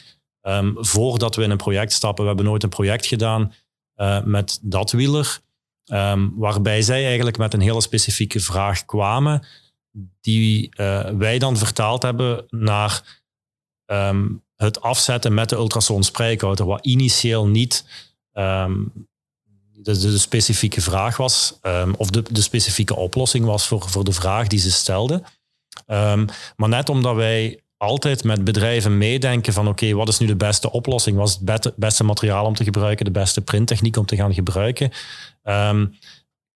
Um, 0.43 0.75
voordat 0.79 1.37
we 1.37 1.43
in 1.43 1.51
een 1.51 1.57
project 1.57 1.93
stappen. 1.93 2.23
We 2.23 2.29
hebben 2.29 2.47
nooit 2.47 2.63
een 2.63 2.69
project 2.69 3.07
gedaan 3.07 3.53
uh, 3.97 4.23
met 4.23 4.59
dat 4.63 4.91
wieler. 4.91 5.41
Um, 5.93 6.33
waarbij 6.37 6.83
zij 6.83 7.05
eigenlijk 7.07 7.39
met 7.39 7.55
een 7.55 7.61
hele 7.61 7.81
specifieke 7.81 8.41
vraag 8.41 8.85
kwamen. 8.85 9.47
Die 10.21 10.71
uh, 10.81 11.11
wij 11.11 11.39
dan 11.39 11.57
vertaald 11.57 12.03
hebben 12.03 12.45
naar 12.49 13.21
um, 13.87 14.45
het 14.57 14.81
afzetten 14.81 15.35
met 15.35 15.49
de 15.49 15.57
ultrasoon 15.57 16.03
spreekouder. 16.03 16.67
Wat 16.67 16.87
initieel 16.87 17.47
niet 17.47 17.85
de, 19.95 20.19
specifieke 20.19 20.81
vraag 20.81 21.17
was, 21.17 21.59
um, 21.63 21.95
of 21.97 22.11
de, 22.11 22.23
de 22.31 22.41
specifieke 22.41 22.97
oplossing 22.97 23.45
was 23.45 23.67
voor, 23.67 23.89
voor 23.89 24.05
de 24.05 24.13
vraag 24.13 24.47
die 24.47 24.59
ze 24.59 24.71
stelden. 24.71 25.25
Um, 25.87 26.27
maar 26.57 26.69
net 26.69 26.89
omdat 26.89 27.15
wij 27.15 27.61
altijd 27.77 28.25
met 28.25 28.45
bedrijven 28.45 28.99
meedenken 28.99 29.53
van 29.53 29.69
oké, 29.69 29.93
wat 29.93 30.09
is 30.09 30.19
nu 30.19 30.27
de 30.27 30.37
beste 30.37 30.73
oplossing? 30.73 31.17
Wat 31.17 31.29
is 31.29 31.39
het 31.45 31.73
beste 31.77 32.05
materiaal 32.05 32.47
om 32.47 32.55
te 32.55 32.65
gebruiken? 32.65 33.05
De 33.05 33.11
beste 33.11 33.41
printtechniek 33.41 33.97
om 33.97 34.07
te 34.07 34.17
gaan 34.17 34.35
gebruiken? 34.35 34.91
Um, 35.43 35.95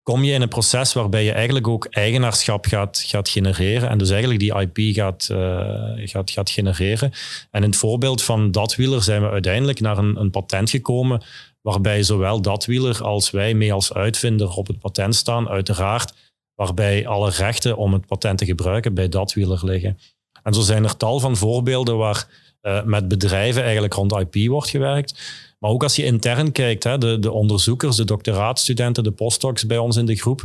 kom 0.02 0.24
je 0.24 0.32
in 0.32 0.42
een 0.42 0.48
proces 0.48 0.92
waarbij 0.92 1.24
je 1.24 1.32
eigenlijk 1.32 1.68
ook 1.68 1.86
eigenaarschap 1.90 2.66
gaat, 2.66 3.02
gaat 3.06 3.28
genereren 3.28 3.88
en 3.88 3.98
dus 3.98 4.10
eigenlijk 4.10 4.40
die 4.40 4.60
IP 4.60 4.94
gaat, 4.94 5.28
uh, 5.32 6.08
gaat, 6.08 6.30
gaat 6.30 6.50
genereren. 6.50 7.12
En 7.50 7.62
in 7.62 7.68
het 7.68 7.78
voorbeeld 7.78 8.22
van 8.22 8.50
dat 8.50 8.74
wieler 8.74 9.02
zijn 9.02 9.22
we 9.22 9.30
uiteindelijk 9.30 9.80
naar 9.80 9.98
een, 9.98 10.16
een 10.16 10.30
patent 10.30 10.70
gekomen 10.70 11.22
waarbij 11.62 12.02
zowel 12.02 12.42
dat 12.42 12.64
wieler 12.64 13.02
als 13.02 13.30
wij 13.30 13.54
mee 13.54 13.72
als 13.72 13.92
uitvinder 13.92 14.48
op 14.48 14.66
het 14.66 14.78
patent 14.78 15.14
staan, 15.14 15.48
uiteraard, 15.48 16.14
waarbij 16.54 17.06
alle 17.06 17.30
rechten 17.30 17.76
om 17.76 17.92
het 17.92 18.06
patent 18.06 18.38
te 18.38 18.44
gebruiken 18.44 18.94
bij 18.94 19.08
dat 19.08 19.32
wieler 19.32 19.64
liggen. 19.64 19.98
En 20.42 20.54
zo 20.54 20.60
zijn 20.60 20.84
er 20.84 20.96
tal 20.96 21.20
van 21.20 21.36
voorbeelden 21.36 21.96
waar 21.96 22.26
uh, 22.62 22.82
met 22.84 23.08
bedrijven 23.08 23.62
eigenlijk 23.62 23.94
rond 23.94 24.12
IP 24.12 24.48
wordt 24.48 24.70
gewerkt. 24.70 25.20
Maar 25.58 25.70
ook 25.70 25.82
als 25.82 25.96
je 25.96 26.04
intern 26.04 26.52
kijkt, 26.52 26.84
hè, 26.84 26.98
de, 26.98 27.18
de 27.18 27.32
onderzoekers, 27.32 27.96
de 27.96 28.04
doctoraatstudenten, 28.04 29.04
de 29.04 29.10
postdocs 29.10 29.66
bij 29.66 29.78
ons 29.78 29.96
in 29.96 30.06
de 30.06 30.16
groep, 30.16 30.42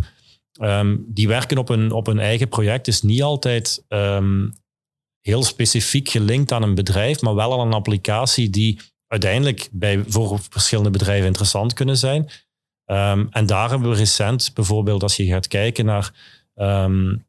um, 0.61 1.05
die 1.07 1.27
werken 1.27 1.57
op 1.57 1.69
een, 1.69 1.91
op 1.91 2.07
een 2.07 2.19
eigen 2.19 2.49
project. 2.49 2.87
is 2.87 3.01
niet 3.01 3.23
altijd 3.23 3.85
um, 3.89 4.53
heel 5.21 5.43
specifiek 5.43 6.09
gelinkt 6.09 6.51
aan 6.51 6.63
een 6.63 6.75
bedrijf, 6.75 7.21
maar 7.21 7.35
wel 7.35 7.53
aan 7.53 7.67
een 7.67 7.73
applicatie 7.73 8.49
die 8.49 8.79
uiteindelijk 9.07 9.69
bij, 9.71 10.03
voor 10.07 10.39
verschillende 10.49 10.89
bedrijven 10.89 11.27
interessant 11.27 11.73
kunnen 11.73 11.97
zijn. 11.97 12.29
Um, 12.85 13.27
en 13.31 13.45
daar 13.45 13.69
hebben 13.69 13.89
we 13.89 13.95
recent, 13.95 14.51
bijvoorbeeld 14.53 15.03
als 15.03 15.15
je 15.15 15.25
gaat 15.25 15.47
kijken 15.47 15.85
naar 15.85 16.11
um, 16.55 17.25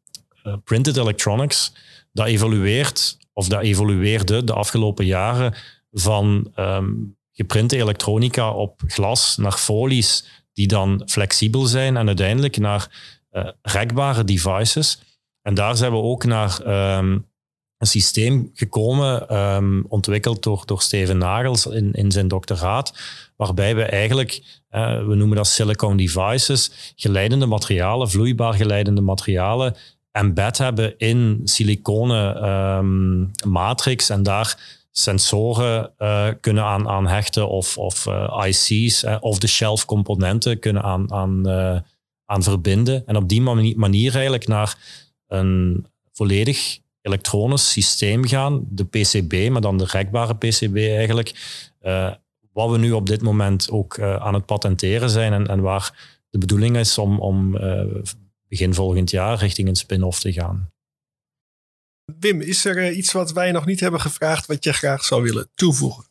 printed 0.64 0.96
electronics, 0.96 1.72
dat 2.12 2.26
evolueert, 2.26 3.18
of 3.32 3.48
dat 3.48 3.62
evolueerde 3.62 4.44
de 4.44 4.52
afgelopen 4.52 5.04
jaren 5.04 5.54
van 5.92 6.52
um, 6.56 7.16
geprinte 7.32 7.76
elektronica 7.76 8.50
op 8.50 8.82
glas 8.86 9.36
naar 9.36 9.52
folies 9.52 10.26
die 10.52 10.66
dan 10.66 11.02
flexibel 11.06 11.66
zijn 11.66 11.96
en 11.96 12.06
uiteindelijk 12.06 12.58
naar 12.58 13.14
uh, 13.32 13.48
rekbare 13.62 14.24
devices. 14.24 15.00
En 15.42 15.54
daar 15.54 15.76
zijn 15.76 15.92
we 15.92 15.98
ook 15.98 16.24
naar 16.24 16.60
een 17.78 17.86
systeem 17.86 18.50
gekomen, 18.54 19.36
um, 19.36 19.84
ontwikkeld 19.88 20.42
door, 20.42 20.62
door 20.64 20.82
Steven 20.82 21.18
Nagels 21.18 21.66
in, 21.66 21.92
in 21.92 22.10
zijn 22.10 22.28
doctoraat, 22.28 22.98
waarbij 23.36 23.74
we 23.76 23.82
eigenlijk, 23.82 24.42
uh, 24.70 25.06
we 25.06 25.14
noemen 25.14 25.36
dat 25.36 25.46
silicone 25.46 25.96
devices, 25.96 26.92
geleidende 26.96 27.46
materialen, 27.46 28.10
vloeibaar 28.10 28.54
geleidende 28.54 29.00
materialen, 29.00 29.76
embed 30.12 30.58
hebben 30.58 30.98
in 30.98 31.40
siliconen 31.44 32.48
um, 32.48 33.30
matrix 33.46 34.08
en 34.08 34.22
daar 34.22 34.84
sensoren 34.90 35.92
uh, 35.98 36.28
kunnen 36.40 36.64
aan, 36.64 36.88
aan 36.88 37.06
hechten 37.06 37.48
of, 37.48 37.78
of 37.78 38.06
uh, 38.06 38.44
IC's 38.46 39.04
of 39.20 39.38
de 39.38 39.46
shelf 39.46 39.84
componenten 39.84 40.58
kunnen 40.58 40.82
aan, 40.82 41.12
aan, 41.12 41.48
aan 42.24 42.42
verbinden. 42.42 43.06
En 43.06 43.16
op 43.16 43.28
die 43.28 43.40
manier 43.76 44.14
eigenlijk 44.14 44.46
naar 44.46 44.76
een 45.26 45.86
volledig 46.12 46.78
elektronisch 47.06 47.70
systeem 47.70 48.26
gaan, 48.26 48.66
de 48.70 48.84
PCB, 48.84 49.48
maar 49.50 49.60
dan 49.60 49.78
de 49.78 49.84
rekbare 49.84 50.36
PCB 50.36 50.76
eigenlijk. 50.76 51.34
Uh, 51.82 52.14
wat 52.52 52.70
we 52.70 52.78
nu 52.78 52.92
op 52.92 53.06
dit 53.06 53.22
moment 53.22 53.70
ook 53.70 53.96
uh, 53.96 54.16
aan 54.16 54.34
het 54.34 54.46
patenteren 54.46 55.10
zijn 55.10 55.32
en, 55.32 55.46
en, 55.46 55.60
waar 55.60 56.18
de 56.30 56.38
bedoeling 56.38 56.76
is 56.76 56.98
om, 56.98 57.20
om 57.20 57.56
uh, 57.56 58.02
begin 58.48 58.74
volgend 58.74 59.10
jaar 59.10 59.38
richting 59.38 59.68
een 59.68 59.76
spin-off 59.76 60.20
te 60.20 60.32
gaan. 60.32 60.70
Wim, 62.18 62.40
is 62.40 62.64
er 62.64 62.92
iets 62.92 63.12
wat 63.12 63.32
wij 63.32 63.52
nog 63.52 63.66
niet 63.66 63.80
hebben 63.80 64.00
gevraagd 64.00 64.46
wat 64.46 64.64
je 64.64 64.72
graag 64.72 65.04
zou 65.04 65.22
willen 65.22 65.48
toevoegen? 65.54 66.04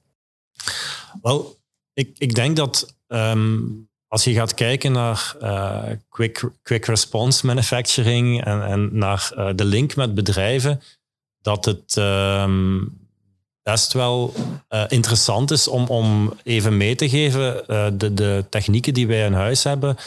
Wel, 1.22 1.58
ik, 1.94 2.18
ik 2.18 2.36
denk 2.36 2.56
dat 2.56 2.96
um, 3.08 3.90
als 4.08 4.24
je 4.24 4.34
gaat 4.34 4.54
kijken 4.54 4.92
naar 4.92 5.36
uh, 5.42 5.84
quick, 6.10 6.50
quick 6.64 6.86
response 6.86 7.46
manufacturing 7.46 8.44
en, 8.44 8.66
en 8.66 8.98
naar 8.98 9.32
uh, 9.36 9.50
de 9.56 9.66
link 9.66 9.96
met 9.96 10.14
bedrijven, 10.14 10.82
dat 11.42 11.66
het 11.66 11.96
um, 11.96 12.98
best 13.64 13.94
wel 13.94 14.34
uh, 14.70 14.84
interessant 14.88 15.52
is 15.52 15.68
om, 15.68 15.88
om 15.88 16.34
even 16.44 16.78
mee 16.78 16.96
te 16.96 17.10
geven 17.10 17.64
de, 17.98 18.14
de 18.14 18.46
technieken 18.50 18.94
die 18.94 19.08
wij 19.08 19.26
in 19.26 19.34
huis 19.34 19.64
hebben, 19.64 19.98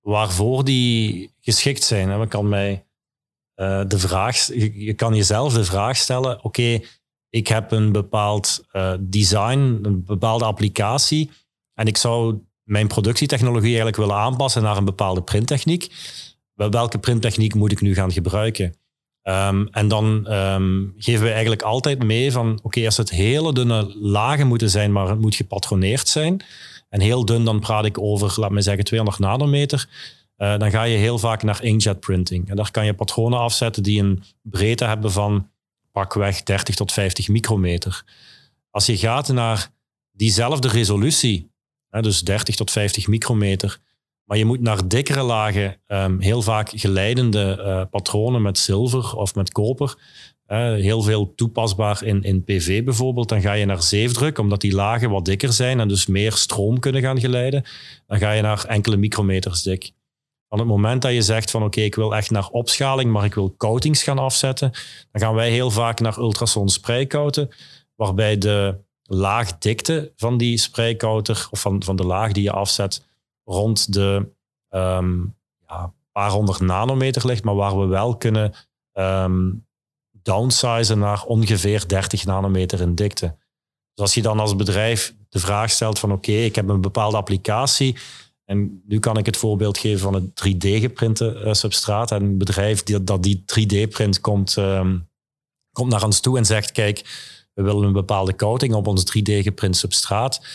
waarvoor 0.00 0.64
die 0.64 1.30
geschikt 1.40 1.82
zijn. 1.82 2.28
Kan 2.28 2.48
mij 2.48 2.84
de 3.86 3.98
vraag, 3.98 4.46
je, 4.46 4.94
kan 4.94 5.14
jezelf 5.14 5.52
de 5.52 5.64
vraag 5.64 5.96
stellen: 5.96 6.44
oké, 6.44 6.80
ik 7.30 7.48
heb 7.48 7.70
een 7.70 7.92
bepaald 7.92 8.64
design, 9.00 9.78
een 9.82 10.04
bepaalde 10.04 10.44
applicatie. 10.44 11.30
En 11.74 11.86
ik 11.86 11.96
zou 11.96 12.40
mijn 12.64 12.86
productietechnologie 12.86 13.66
eigenlijk 13.66 13.96
willen 13.96 14.16
aanpassen 14.16 14.62
naar 14.62 14.76
een 14.76 14.84
bepaalde 14.84 15.22
printtechniek. 15.22 15.92
Welke 16.54 16.98
printtechniek 16.98 17.54
moet 17.54 17.72
ik 17.72 17.80
nu 17.80 17.94
gaan 17.94 18.12
gebruiken? 18.12 18.74
Um, 19.22 19.68
en 19.68 19.88
dan 19.88 20.32
um, 20.32 20.94
geven 20.98 21.24
we 21.24 21.30
eigenlijk 21.30 21.62
altijd 21.62 22.02
mee 22.02 22.32
van, 22.32 22.58
oké, 22.62 22.84
als 22.84 22.96
het 22.96 23.10
hele 23.10 23.52
dunne 23.52 23.96
lagen 23.98 24.46
moeten 24.46 24.70
zijn, 24.70 24.92
maar 24.92 25.08
het 25.08 25.20
moet 25.20 25.34
gepatroneerd 25.34 26.08
zijn. 26.08 26.44
En 26.88 27.00
heel 27.00 27.24
dun, 27.24 27.44
dan 27.44 27.60
praat 27.60 27.84
ik 27.84 28.00
over, 28.00 28.40
laat 28.40 28.50
me 28.50 28.60
zeggen, 28.60 28.84
200 28.84 29.22
nanometer. 29.22 29.88
Uh, 30.38 30.58
dan 30.58 30.70
ga 30.70 30.82
je 30.82 30.96
heel 30.96 31.18
vaak 31.18 31.42
naar 31.42 31.62
inkjet 31.62 32.00
printing. 32.00 32.50
En 32.50 32.56
daar 32.56 32.70
kan 32.70 32.86
je 32.86 32.94
patronen 32.94 33.38
afzetten 33.38 33.82
die 33.82 34.02
een 34.02 34.22
breedte 34.42 34.84
hebben 34.84 35.12
van 35.12 35.50
pakweg 35.92 36.42
30 36.42 36.74
tot 36.74 36.92
50 36.92 37.28
micrometer. 37.28 38.04
Als 38.70 38.86
je 38.86 38.96
gaat 38.96 39.28
naar 39.28 39.70
diezelfde 40.12 40.68
resolutie, 40.68 41.50
dus 42.02 42.20
30 42.20 42.56
tot 42.56 42.70
50 42.70 43.06
micrometer. 43.06 43.78
Maar 44.24 44.38
je 44.38 44.44
moet 44.44 44.60
naar 44.60 44.88
dikkere 44.88 45.22
lagen, 45.22 45.76
um, 45.86 46.20
heel 46.20 46.42
vaak 46.42 46.70
geleidende 46.74 47.58
uh, 47.58 47.82
patronen 47.90 48.42
met 48.42 48.58
zilver 48.58 49.16
of 49.16 49.34
met 49.34 49.52
koper. 49.52 49.94
Heel 50.46 51.02
veel 51.02 51.34
toepasbaar 51.34 52.04
in, 52.04 52.22
in 52.22 52.44
PV 52.44 52.84
bijvoorbeeld. 52.84 53.28
Dan 53.28 53.40
ga 53.40 53.52
je 53.52 53.64
naar 53.64 53.82
zeefdruk, 53.82 54.38
omdat 54.38 54.60
die 54.60 54.74
lagen 54.74 55.10
wat 55.10 55.24
dikker 55.24 55.52
zijn 55.52 55.80
en 55.80 55.88
dus 55.88 56.06
meer 56.06 56.32
stroom 56.32 56.78
kunnen 56.78 57.02
gaan 57.02 57.20
geleiden. 57.20 57.64
Dan 58.06 58.18
ga 58.18 58.32
je 58.32 58.42
naar 58.42 58.64
enkele 58.64 58.96
micrometers 58.96 59.62
dik. 59.62 59.92
Van 60.48 60.58
het 60.58 60.72
moment 60.72 61.02
dat 61.02 61.12
je 61.12 61.22
zegt 61.22 61.50
van 61.50 61.62
oké, 61.62 61.80
ik 61.80 61.94
wil 61.94 62.14
echt 62.14 62.30
naar 62.30 62.48
opschaling, 62.48 63.12
maar 63.12 63.24
ik 63.24 63.34
wil 63.34 63.54
coatings 63.56 64.02
gaan 64.02 64.18
afzetten, 64.18 64.70
dan 65.10 65.22
gaan 65.22 65.34
wij 65.34 65.50
heel 65.50 65.70
vaak 65.70 66.00
naar 66.00 66.18
ultrason 66.18 66.68
spreikouten, 66.68 67.48
waarbij 67.96 68.38
de 68.38 68.83
laagdikte 69.06 70.12
van 70.16 70.38
die 70.38 70.58
spraykouter, 70.58 71.48
of 71.50 71.60
van, 71.60 71.82
van 71.82 71.96
de 71.96 72.04
laag 72.04 72.32
die 72.32 72.42
je 72.42 72.50
afzet, 72.50 73.06
rond 73.44 73.92
de 73.92 74.32
um, 74.70 75.34
ja, 75.68 75.92
paar 76.12 76.30
honderd 76.30 76.60
nanometer 76.60 77.26
ligt, 77.26 77.44
maar 77.44 77.54
waar 77.54 77.78
we 77.80 77.86
wel 77.86 78.16
kunnen 78.16 78.54
um, 78.92 79.66
downsizen 80.22 80.98
naar 80.98 81.24
ongeveer 81.24 81.88
30 81.88 82.24
nanometer 82.24 82.80
in 82.80 82.94
dikte. 82.94 83.36
Dus 83.94 84.04
als 84.04 84.14
je 84.14 84.22
dan 84.22 84.40
als 84.40 84.56
bedrijf 84.56 85.14
de 85.28 85.38
vraag 85.38 85.70
stelt 85.70 85.98
van 85.98 86.12
oké, 86.12 86.32
ik 86.32 86.54
heb 86.54 86.68
een 86.68 86.80
bepaalde 86.80 87.16
applicatie 87.16 87.96
en 88.44 88.82
nu 88.86 88.98
kan 88.98 89.18
ik 89.18 89.26
het 89.26 89.36
voorbeeld 89.36 89.78
geven 89.78 90.00
van 90.00 90.14
een 90.14 90.30
3D-geprinte 90.30 91.42
uh, 91.44 91.52
substraat 91.52 92.10
en 92.10 92.22
een 92.22 92.38
bedrijf 92.38 92.82
die, 92.82 93.04
dat 93.04 93.22
die 93.22 93.44
3D-print 93.46 94.20
komt, 94.20 94.56
um, 94.56 95.08
komt 95.72 95.90
naar 95.90 96.04
ons 96.04 96.20
toe 96.20 96.38
en 96.38 96.44
zegt 96.44 96.72
kijk, 96.72 97.04
we 97.54 97.62
willen 97.62 97.84
een 97.84 97.92
bepaalde 97.92 98.36
coating 98.36 98.74
op 98.74 98.86
ons 98.86 99.04
3D-geprint 99.10 99.76
substraat. 99.76 100.46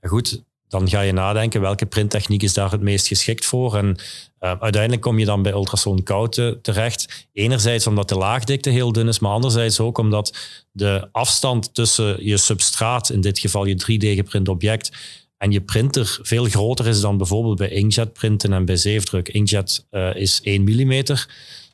Goed, 0.00 0.42
dan 0.68 0.88
ga 0.88 1.00
je 1.00 1.12
nadenken 1.12 1.60
welke 1.60 1.86
printtechniek 1.86 2.42
is 2.42 2.54
daar 2.54 2.70
het 2.70 2.80
meest 2.80 3.06
geschikt 3.06 3.44
voor. 3.44 3.76
En 3.76 3.86
uh, 3.86 4.52
uiteindelijk 4.60 5.02
kom 5.02 5.18
je 5.18 5.24
dan 5.24 5.42
bij 5.42 5.52
ultrasoon 5.52 6.02
koud 6.02 6.54
terecht. 6.62 7.28
Enerzijds 7.32 7.86
omdat 7.86 8.08
de 8.08 8.16
laagdikte 8.16 8.70
heel 8.70 8.92
dun 8.92 9.08
is, 9.08 9.18
maar 9.18 9.32
anderzijds 9.32 9.80
ook 9.80 9.98
omdat 9.98 10.36
de 10.72 11.08
afstand 11.12 11.74
tussen 11.74 12.24
je 12.24 12.36
substraat, 12.36 13.10
in 13.10 13.20
dit 13.20 13.38
geval 13.38 13.64
je 13.64 13.82
3D-geprint 13.82 14.48
object, 14.48 14.90
en 15.38 15.50
je 15.50 15.60
printer 15.60 16.18
veel 16.22 16.44
groter 16.44 16.86
is 16.86 17.00
dan 17.00 17.16
bijvoorbeeld 17.16 17.56
bij 17.56 17.68
inkjet 17.68 18.12
printen 18.12 18.52
en 18.52 18.64
bij 18.64 18.76
zeefdruk. 18.76 19.28
Inkjet 19.28 19.86
uh, 19.90 20.14
is 20.14 20.40
1 20.42 20.62
mm 20.62 21.04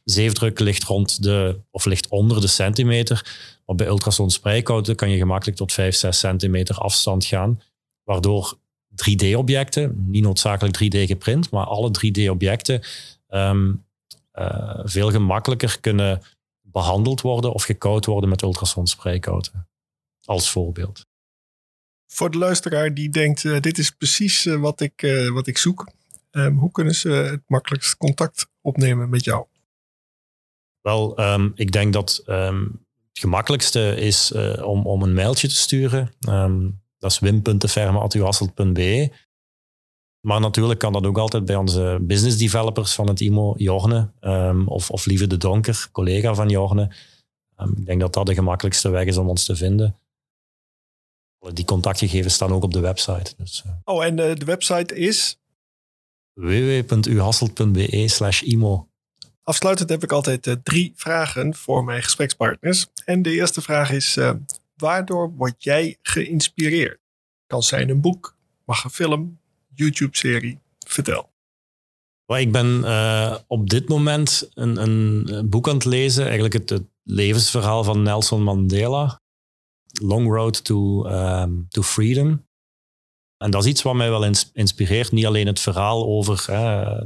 zeefdruk 0.04 0.58
ligt 0.58 0.84
rond 0.84 1.22
de, 1.22 1.60
of 1.70 1.84
ligt 1.84 2.08
onder 2.08 2.40
de 2.40 2.46
centimeter. 2.46 3.34
Maar 3.66 3.76
bij 3.76 3.98
spreekhouten 4.26 4.96
kan 4.96 5.10
je 5.10 5.18
gemakkelijk 5.18 5.56
tot 5.56 5.72
5, 5.72 5.94
6 5.94 6.18
centimeter 6.18 6.76
afstand 6.76 7.24
gaan. 7.24 7.60
Waardoor 8.04 8.58
3D-objecten, 8.90 10.04
niet 10.06 10.22
noodzakelijk 10.22 10.76
3D 10.76 10.98
geprint, 11.06 11.50
maar 11.50 11.66
alle 11.66 11.90
3D-objecten 11.90 12.82
ehm, 13.28 13.72
eh, 14.32 14.80
veel 14.82 15.10
gemakkelijker 15.10 15.80
kunnen 15.80 16.22
behandeld 16.60 17.20
worden 17.20 17.52
of 17.52 17.62
gekoud 17.62 18.06
worden 18.06 18.28
met 18.28 18.42
spreekhouten. 18.84 19.68
Als 20.24 20.50
voorbeeld. 20.50 21.06
Voor 22.06 22.30
de 22.30 22.38
luisteraar 22.38 22.94
die 22.94 23.08
denkt, 23.08 23.44
uh, 23.44 23.60
dit 23.60 23.78
is 23.78 23.90
precies 23.90 24.46
uh, 24.46 24.60
wat, 24.60 24.80
ik, 24.80 25.28
wat 25.32 25.46
ik 25.46 25.58
zoek. 25.58 25.90
Um, 26.30 26.58
hoe 26.58 26.70
kunnen 26.70 26.94
ze 26.94 27.08
het 27.08 27.42
makkelijkst 27.46 27.96
contact 27.96 28.48
opnemen 28.60 29.08
met 29.08 29.24
jou? 29.24 29.46
Wel, 30.82 31.20
um, 31.20 31.52
ik 31.54 31.72
denk 31.72 31.92
dat 31.92 32.22
um, 32.26 32.86
het 33.08 33.18
gemakkelijkste 33.18 33.96
is 33.96 34.32
om, 34.62 34.86
om 34.86 35.02
een 35.02 35.14
mailtje 35.14 35.48
te 35.48 35.56
sturen. 35.56 36.12
dat 36.98 37.10
is 37.10 37.18
wim.deferme.uhasselt.be. 37.18 39.12
Maar 40.20 40.40
natuurlijk 40.40 40.78
kan 40.78 40.92
dat 40.92 41.06
ook 41.06 41.18
altijd 41.18 41.44
bij 41.44 41.56
onze 41.56 41.98
business 42.00 42.38
developers 42.38 42.94
van 42.94 43.08
het 43.08 43.20
IMO, 43.20 43.54
Jorne, 43.56 44.10
of, 44.66 44.90
of 44.90 45.06
Lieve 45.06 45.26
de 45.26 45.36
Donker, 45.36 45.88
collega 45.92 46.34
van 46.34 46.48
Jorne. 46.48 46.90
Ik 47.76 47.86
denk 47.86 48.00
dat 48.00 48.12
dat 48.12 48.26
de 48.26 48.34
gemakkelijkste 48.34 48.88
weg 48.88 49.04
is 49.04 49.16
om 49.16 49.28
ons 49.28 49.44
te 49.44 49.56
vinden. 49.56 49.96
Die 51.52 51.64
contactgegevens 51.64 52.34
staan 52.34 52.52
ook 52.52 52.62
op 52.62 52.72
de 52.72 52.80
website. 52.80 53.34
Dus, 53.36 53.62
uh. 53.66 53.72
Oh, 53.84 54.04
en 54.04 54.18
uh, 54.18 54.34
de 54.34 54.44
website 54.44 54.94
is? 54.94 55.38
www.uhasselt.be 56.32 58.08
slash 58.08 58.42
IMO. 58.42 58.88
Afsluitend 59.42 59.88
heb 59.88 60.02
ik 60.02 60.12
altijd 60.12 60.46
uh, 60.46 60.54
drie 60.62 60.92
vragen 60.96 61.54
voor 61.54 61.84
mijn 61.84 62.02
gesprekspartners. 62.02 62.86
En 63.04 63.22
de 63.22 63.30
eerste 63.30 63.60
vraag 63.60 63.90
is, 63.90 64.18
waardoor 64.76 65.32
word 65.36 65.64
jij 65.64 65.98
geïnspireerd? 66.02 66.98
Kan 67.46 67.62
zijn 67.62 67.88
een 67.88 68.00
boek, 68.00 68.36
mag 68.64 68.84
een 68.84 68.90
film, 68.90 69.38
YouTube-serie. 69.74 70.58
Vertel. 70.86 71.30
ik 72.26 72.52
ben 72.52 72.80
uh, 72.84 73.36
op 73.46 73.70
dit 73.70 73.88
moment 73.88 74.50
een, 74.54 74.76
een, 74.76 75.48
boek 75.50 75.68
aan 75.68 75.74
het 75.74 75.84
lezen, 75.84 76.24
eigenlijk 76.24 76.54
het, 76.54 76.82
levensverhaal 77.04 77.84
van 77.84 78.02
Nelson 78.02 78.42
Mandela. 78.42 79.20
Long 80.00 80.28
Road 80.28 80.64
to, 80.64 81.06
um, 81.06 81.66
to 81.68 81.82
Freedom. 81.82 82.46
En 83.36 83.50
dat 83.50 83.64
is 83.64 83.70
iets 83.70 83.82
wat 83.82 83.94
mij 83.94 84.10
wel 84.10 84.30
inspireert. 84.52 85.12
Niet 85.12 85.26
alleen 85.26 85.46
het 85.46 85.60
verhaal 85.60 86.06
over 86.06 86.44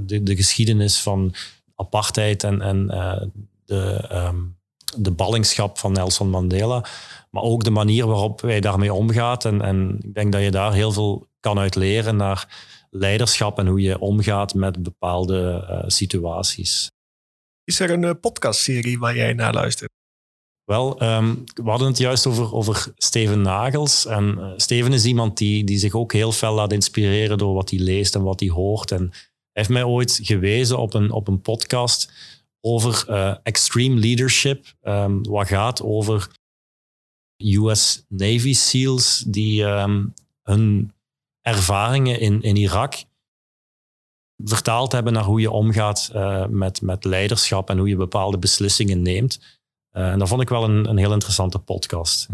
de, 0.07 0.23
de, 0.23 0.37
geschiedenis 0.37 1.01
van 1.01 1.35
apartheid 1.77 2.45
en, 2.45 2.61
en 2.61 2.91
uh, 2.91 3.23
de, 3.65 4.09
um, 4.13 4.59
de 4.97 5.11
ballingschap 5.11 5.79
van 5.79 5.93
Nelson 5.93 6.31
Mandela, 6.31 6.85
maar 7.31 7.43
ook 7.43 7.65
de 7.65 7.71
manier 7.71 8.07
waarop 8.07 8.41
hij 8.41 8.61
daarmee 8.61 8.93
omgaat. 8.93 9.45
En, 9.45 9.63
en 9.63 9.99
ik 10.03 10.15
denk 10.15 10.33
dat 10.33 10.43
je 10.43 10.51
daar 10.51 10.73
heel 10.73 10.93
veel 10.93 11.27
kan 11.41 11.59
uit 11.59 11.75
leren 11.75 12.17
naar 12.17 12.65
leiderschap 12.91 13.59
en 13.59 13.67
hoe 13.67 13.81
je 13.81 13.99
omgaat 13.99 14.55
met 14.55 14.83
bepaalde 14.83 15.67
uh, 15.71 15.83
situaties. 15.87 16.91
Is 17.65 17.81
er 17.81 17.91
een 17.91 18.03
uh, 18.03 18.11
podcastserie 18.21 18.99
waar 18.99 19.17
jij 19.17 19.33
naar 19.33 19.55
luistert? 19.55 19.91
Wel, 20.65 21.03
um, 21.03 21.45
we 21.55 21.71
hadden 21.71 21.89
het 21.89 21.99
juist 21.99 22.27
over, 22.27 22.55
over 22.55 22.93
Steven 22.97 23.43
Nagels. 23.43 24.07
En 24.07 24.35
uh, 24.39 24.53
Steven 24.57 24.93
is 24.93 25.05
iemand 25.05 25.39
die, 25.39 25.65
die 25.65 25.79
zich 25.79 25.95
ook 25.95 26.13
heel 26.13 26.33
fel 26.33 26.55
laat 26.55 26.73
inspireren 26.73 27.39
door 27.39 27.55
wat 27.55 27.71
hij 27.71 27.79
leest 27.79 28.15
en 28.15 28.23
wat 28.23 28.41
hij 28.41 28.49
hoort. 28.49 28.91
En 28.91 29.13
heeft 29.57 29.69
mij 29.69 29.85
ooit 29.85 30.19
gewezen 30.23 30.79
op 30.79 30.95
een, 30.95 31.11
op 31.11 31.29
een 31.29 31.41
podcast 31.41 32.13
over 32.61 33.09
extreme 33.43 34.01
leadership. 34.01 34.67
Um, 34.83 35.23
wat 35.23 35.47
gaat 35.47 35.83
over 35.83 36.29
US 37.37 38.05
Navy 38.09 38.55
SEALs 38.55 39.25
die 39.27 39.63
um, 39.63 40.15
hun 40.43 40.93
ervaringen 41.41 42.21
in, 42.21 42.43
in 42.43 42.57
Irak 42.57 42.95
vertaald 44.45 44.93
hebben 44.93 45.13
naar 45.13 45.25
hoe 45.25 45.41
je 45.41 45.51
omgaat 45.51 46.11
uh, 46.15 46.47
met, 46.47 46.83
met 46.83 47.05
leiderschap 47.05 47.71
en 47.71 47.79
hoe 47.79 47.89
je 47.89 47.97
bepaalde 47.97 48.39
beslissingen 48.39 49.03
neemt. 49.03 49.41
Uh, 49.93 50.11
en 50.11 50.19
dat 50.19 50.29
vond 50.29 50.43
ik 50.43 50.49
wel 50.49 50.65
een, 50.65 50.89
een 50.89 50.97
heel 50.97 51.13
interessante 51.13 51.59
podcast. 51.59 52.29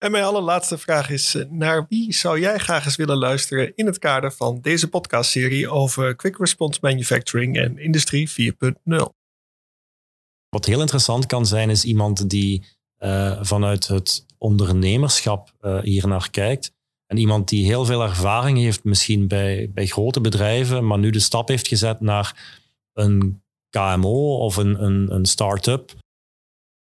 En 0.00 0.10
mijn 0.10 0.24
allerlaatste 0.24 0.78
vraag 0.78 1.10
is: 1.10 1.34
eh, 1.34 1.44
naar 1.50 1.86
wie 1.88 2.12
zou 2.12 2.40
jij 2.40 2.58
graag 2.58 2.84
eens 2.84 2.96
willen 2.96 3.16
luisteren 3.16 3.72
in 3.76 3.86
het 3.86 3.98
kader 3.98 4.32
van 4.32 4.60
deze 4.60 4.88
podcastserie 4.88 5.70
over 5.70 6.16
Quick 6.16 6.36
Response 6.38 6.78
Manufacturing 6.82 7.56
en 7.56 7.78
Industrie 7.78 8.30
4.0? 8.30 9.14
Wat 10.48 10.64
heel 10.64 10.80
interessant 10.80 11.26
kan 11.26 11.46
zijn, 11.46 11.70
is 11.70 11.84
iemand 11.84 12.30
die 12.30 12.64
uh, 12.98 13.38
vanuit 13.42 13.86
het 13.86 14.26
ondernemerschap 14.38 15.52
uh, 15.60 15.80
hier 15.80 16.08
naar 16.08 16.30
kijkt 16.30 16.72
en 17.06 17.16
iemand 17.16 17.48
die 17.48 17.66
heel 17.66 17.84
veel 17.84 18.02
ervaring 18.02 18.58
heeft, 18.58 18.84
misschien 18.84 19.28
bij, 19.28 19.70
bij 19.74 19.86
grote 19.86 20.20
bedrijven, 20.20 20.86
maar 20.86 20.98
nu 20.98 21.10
de 21.10 21.20
stap 21.20 21.48
heeft 21.48 21.68
gezet 21.68 22.00
naar 22.00 22.58
een 22.92 23.42
KMO 23.70 24.36
of 24.36 24.56
een, 24.56 24.84
een, 24.84 25.14
een 25.14 25.26
start-up. 25.26 25.94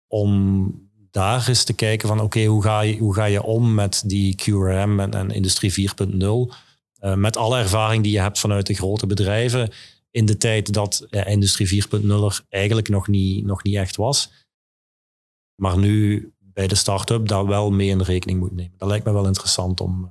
Om 0.06 0.89
daar 1.10 1.48
eens 1.48 1.64
te 1.64 1.72
kijken 1.72 2.08
van 2.08 2.20
oké, 2.20 2.44
hoe, 2.44 2.62
ga 2.62 2.80
je, 2.80 2.98
hoe 2.98 3.14
ga 3.14 3.24
je 3.24 3.42
om 3.42 3.74
met 3.74 4.02
die 4.06 4.34
QRM 4.34 5.00
en, 5.00 5.30
Industrie 5.30 5.90
4.0? 5.90 6.16
Uh, 6.16 7.14
met 7.14 7.36
alle 7.36 7.58
ervaring 7.58 8.02
die 8.02 8.12
je 8.12 8.20
hebt 8.20 8.38
vanuit 8.38 8.66
de 8.66 8.74
grote 8.74 9.06
bedrijven 9.06 9.70
in 10.10 10.26
de 10.26 10.36
tijd 10.36 10.72
dat 10.72 11.06
Industrie 11.10 11.84
4.0 11.84 12.08
er 12.08 12.44
eigenlijk 12.48 12.88
nog 12.88 13.08
niet, 13.08 13.44
nog 13.44 13.62
niet 13.62 13.76
echt 13.76 13.96
was. 13.96 14.32
Maar 15.54 15.78
nu 15.78 16.32
bij 16.38 16.66
de 16.66 16.74
start-up 16.74 17.28
daar 17.28 17.46
wel 17.46 17.70
mee 17.70 17.88
in 17.88 18.02
rekening 18.02 18.38
moet 18.38 18.54
nemen. 18.54 18.74
Dat 18.76 18.88
lijkt 18.88 19.04
me 19.04 19.12
wel 19.12 19.26
interessant 19.26 19.80
om. 19.80 20.04
Eh, 20.04 20.10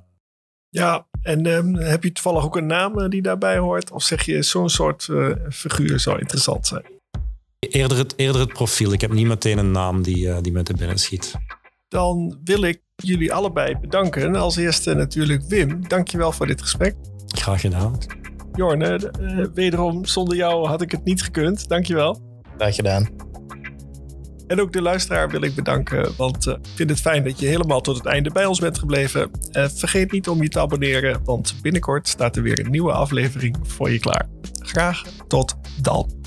ja, 0.68 1.06
en 1.22 1.46
um, 1.46 1.74
heb 1.74 2.02
je 2.02 2.12
toevallig 2.12 2.44
ook 2.44 2.56
een 2.56 2.66
naam 2.66 2.98
eh, 2.98 3.08
die 3.08 3.22
daarbij 3.22 3.58
hoort? 3.58 3.90
Of 3.90 4.02
zeg 4.02 4.24
je 4.24 4.42
zo'n 4.42 4.70
soort 4.70 5.08
figuur 5.50 6.00
zou 6.00 6.18
interessant 6.18 6.66
zijn? 6.66 6.99
Eerder 7.68 7.98
het, 7.98 8.12
eerder 8.16 8.40
het 8.40 8.52
profiel. 8.52 8.92
Ik 8.92 9.00
heb 9.00 9.12
niet 9.12 9.26
meteen 9.26 9.58
een 9.58 9.70
naam 9.70 10.02
die, 10.02 10.26
uh, 10.26 10.36
die 10.40 10.52
me 10.52 10.62
te 10.62 10.74
binnen 10.74 10.98
schiet. 10.98 11.34
Dan 11.88 12.38
wil 12.44 12.62
ik 12.62 12.82
jullie 12.96 13.32
allebei 13.32 13.78
bedanken. 13.80 14.34
Als 14.36 14.56
eerste 14.56 14.94
natuurlijk 14.94 15.42
Wim. 15.48 15.88
Dankjewel 15.88 16.32
voor 16.32 16.46
dit 16.46 16.62
gesprek. 16.62 16.94
Graag 17.26 17.60
gedaan. 17.60 17.98
Jorne, 18.52 19.12
wederom 19.54 20.04
zonder 20.04 20.36
jou 20.36 20.66
had 20.66 20.82
ik 20.82 20.90
het 20.90 21.04
niet 21.04 21.22
gekund. 21.22 21.68
Dankjewel. 21.68 22.20
Graag 22.56 22.74
gedaan. 22.74 23.08
En 24.46 24.60
ook 24.60 24.72
de 24.72 24.82
luisteraar 24.82 25.30
wil 25.30 25.42
ik 25.42 25.54
bedanken, 25.54 26.12
want 26.16 26.46
uh, 26.46 26.54
ik 26.54 26.68
vind 26.74 26.90
het 26.90 27.00
fijn 27.00 27.24
dat 27.24 27.40
je 27.40 27.46
helemaal 27.46 27.80
tot 27.80 27.96
het 27.96 28.06
einde 28.06 28.30
bij 28.30 28.46
ons 28.46 28.58
bent 28.58 28.78
gebleven. 28.78 29.30
Uh, 29.52 29.68
vergeet 29.68 30.12
niet 30.12 30.28
om 30.28 30.42
je 30.42 30.48
te 30.48 30.60
abonneren, 30.60 31.24
want 31.24 31.54
binnenkort 31.62 32.08
staat 32.08 32.36
er 32.36 32.42
weer 32.42 32.58
een 32.58 32.70
nieuwe 32.70 32.92
aflevering 32.92 33.56
voor 33.62 33.90
je 33.90 33.98
klaar. 33.98 34.28
Graag 34.60 35.02
tot 35.26 35.56
dan. 35.80 36.18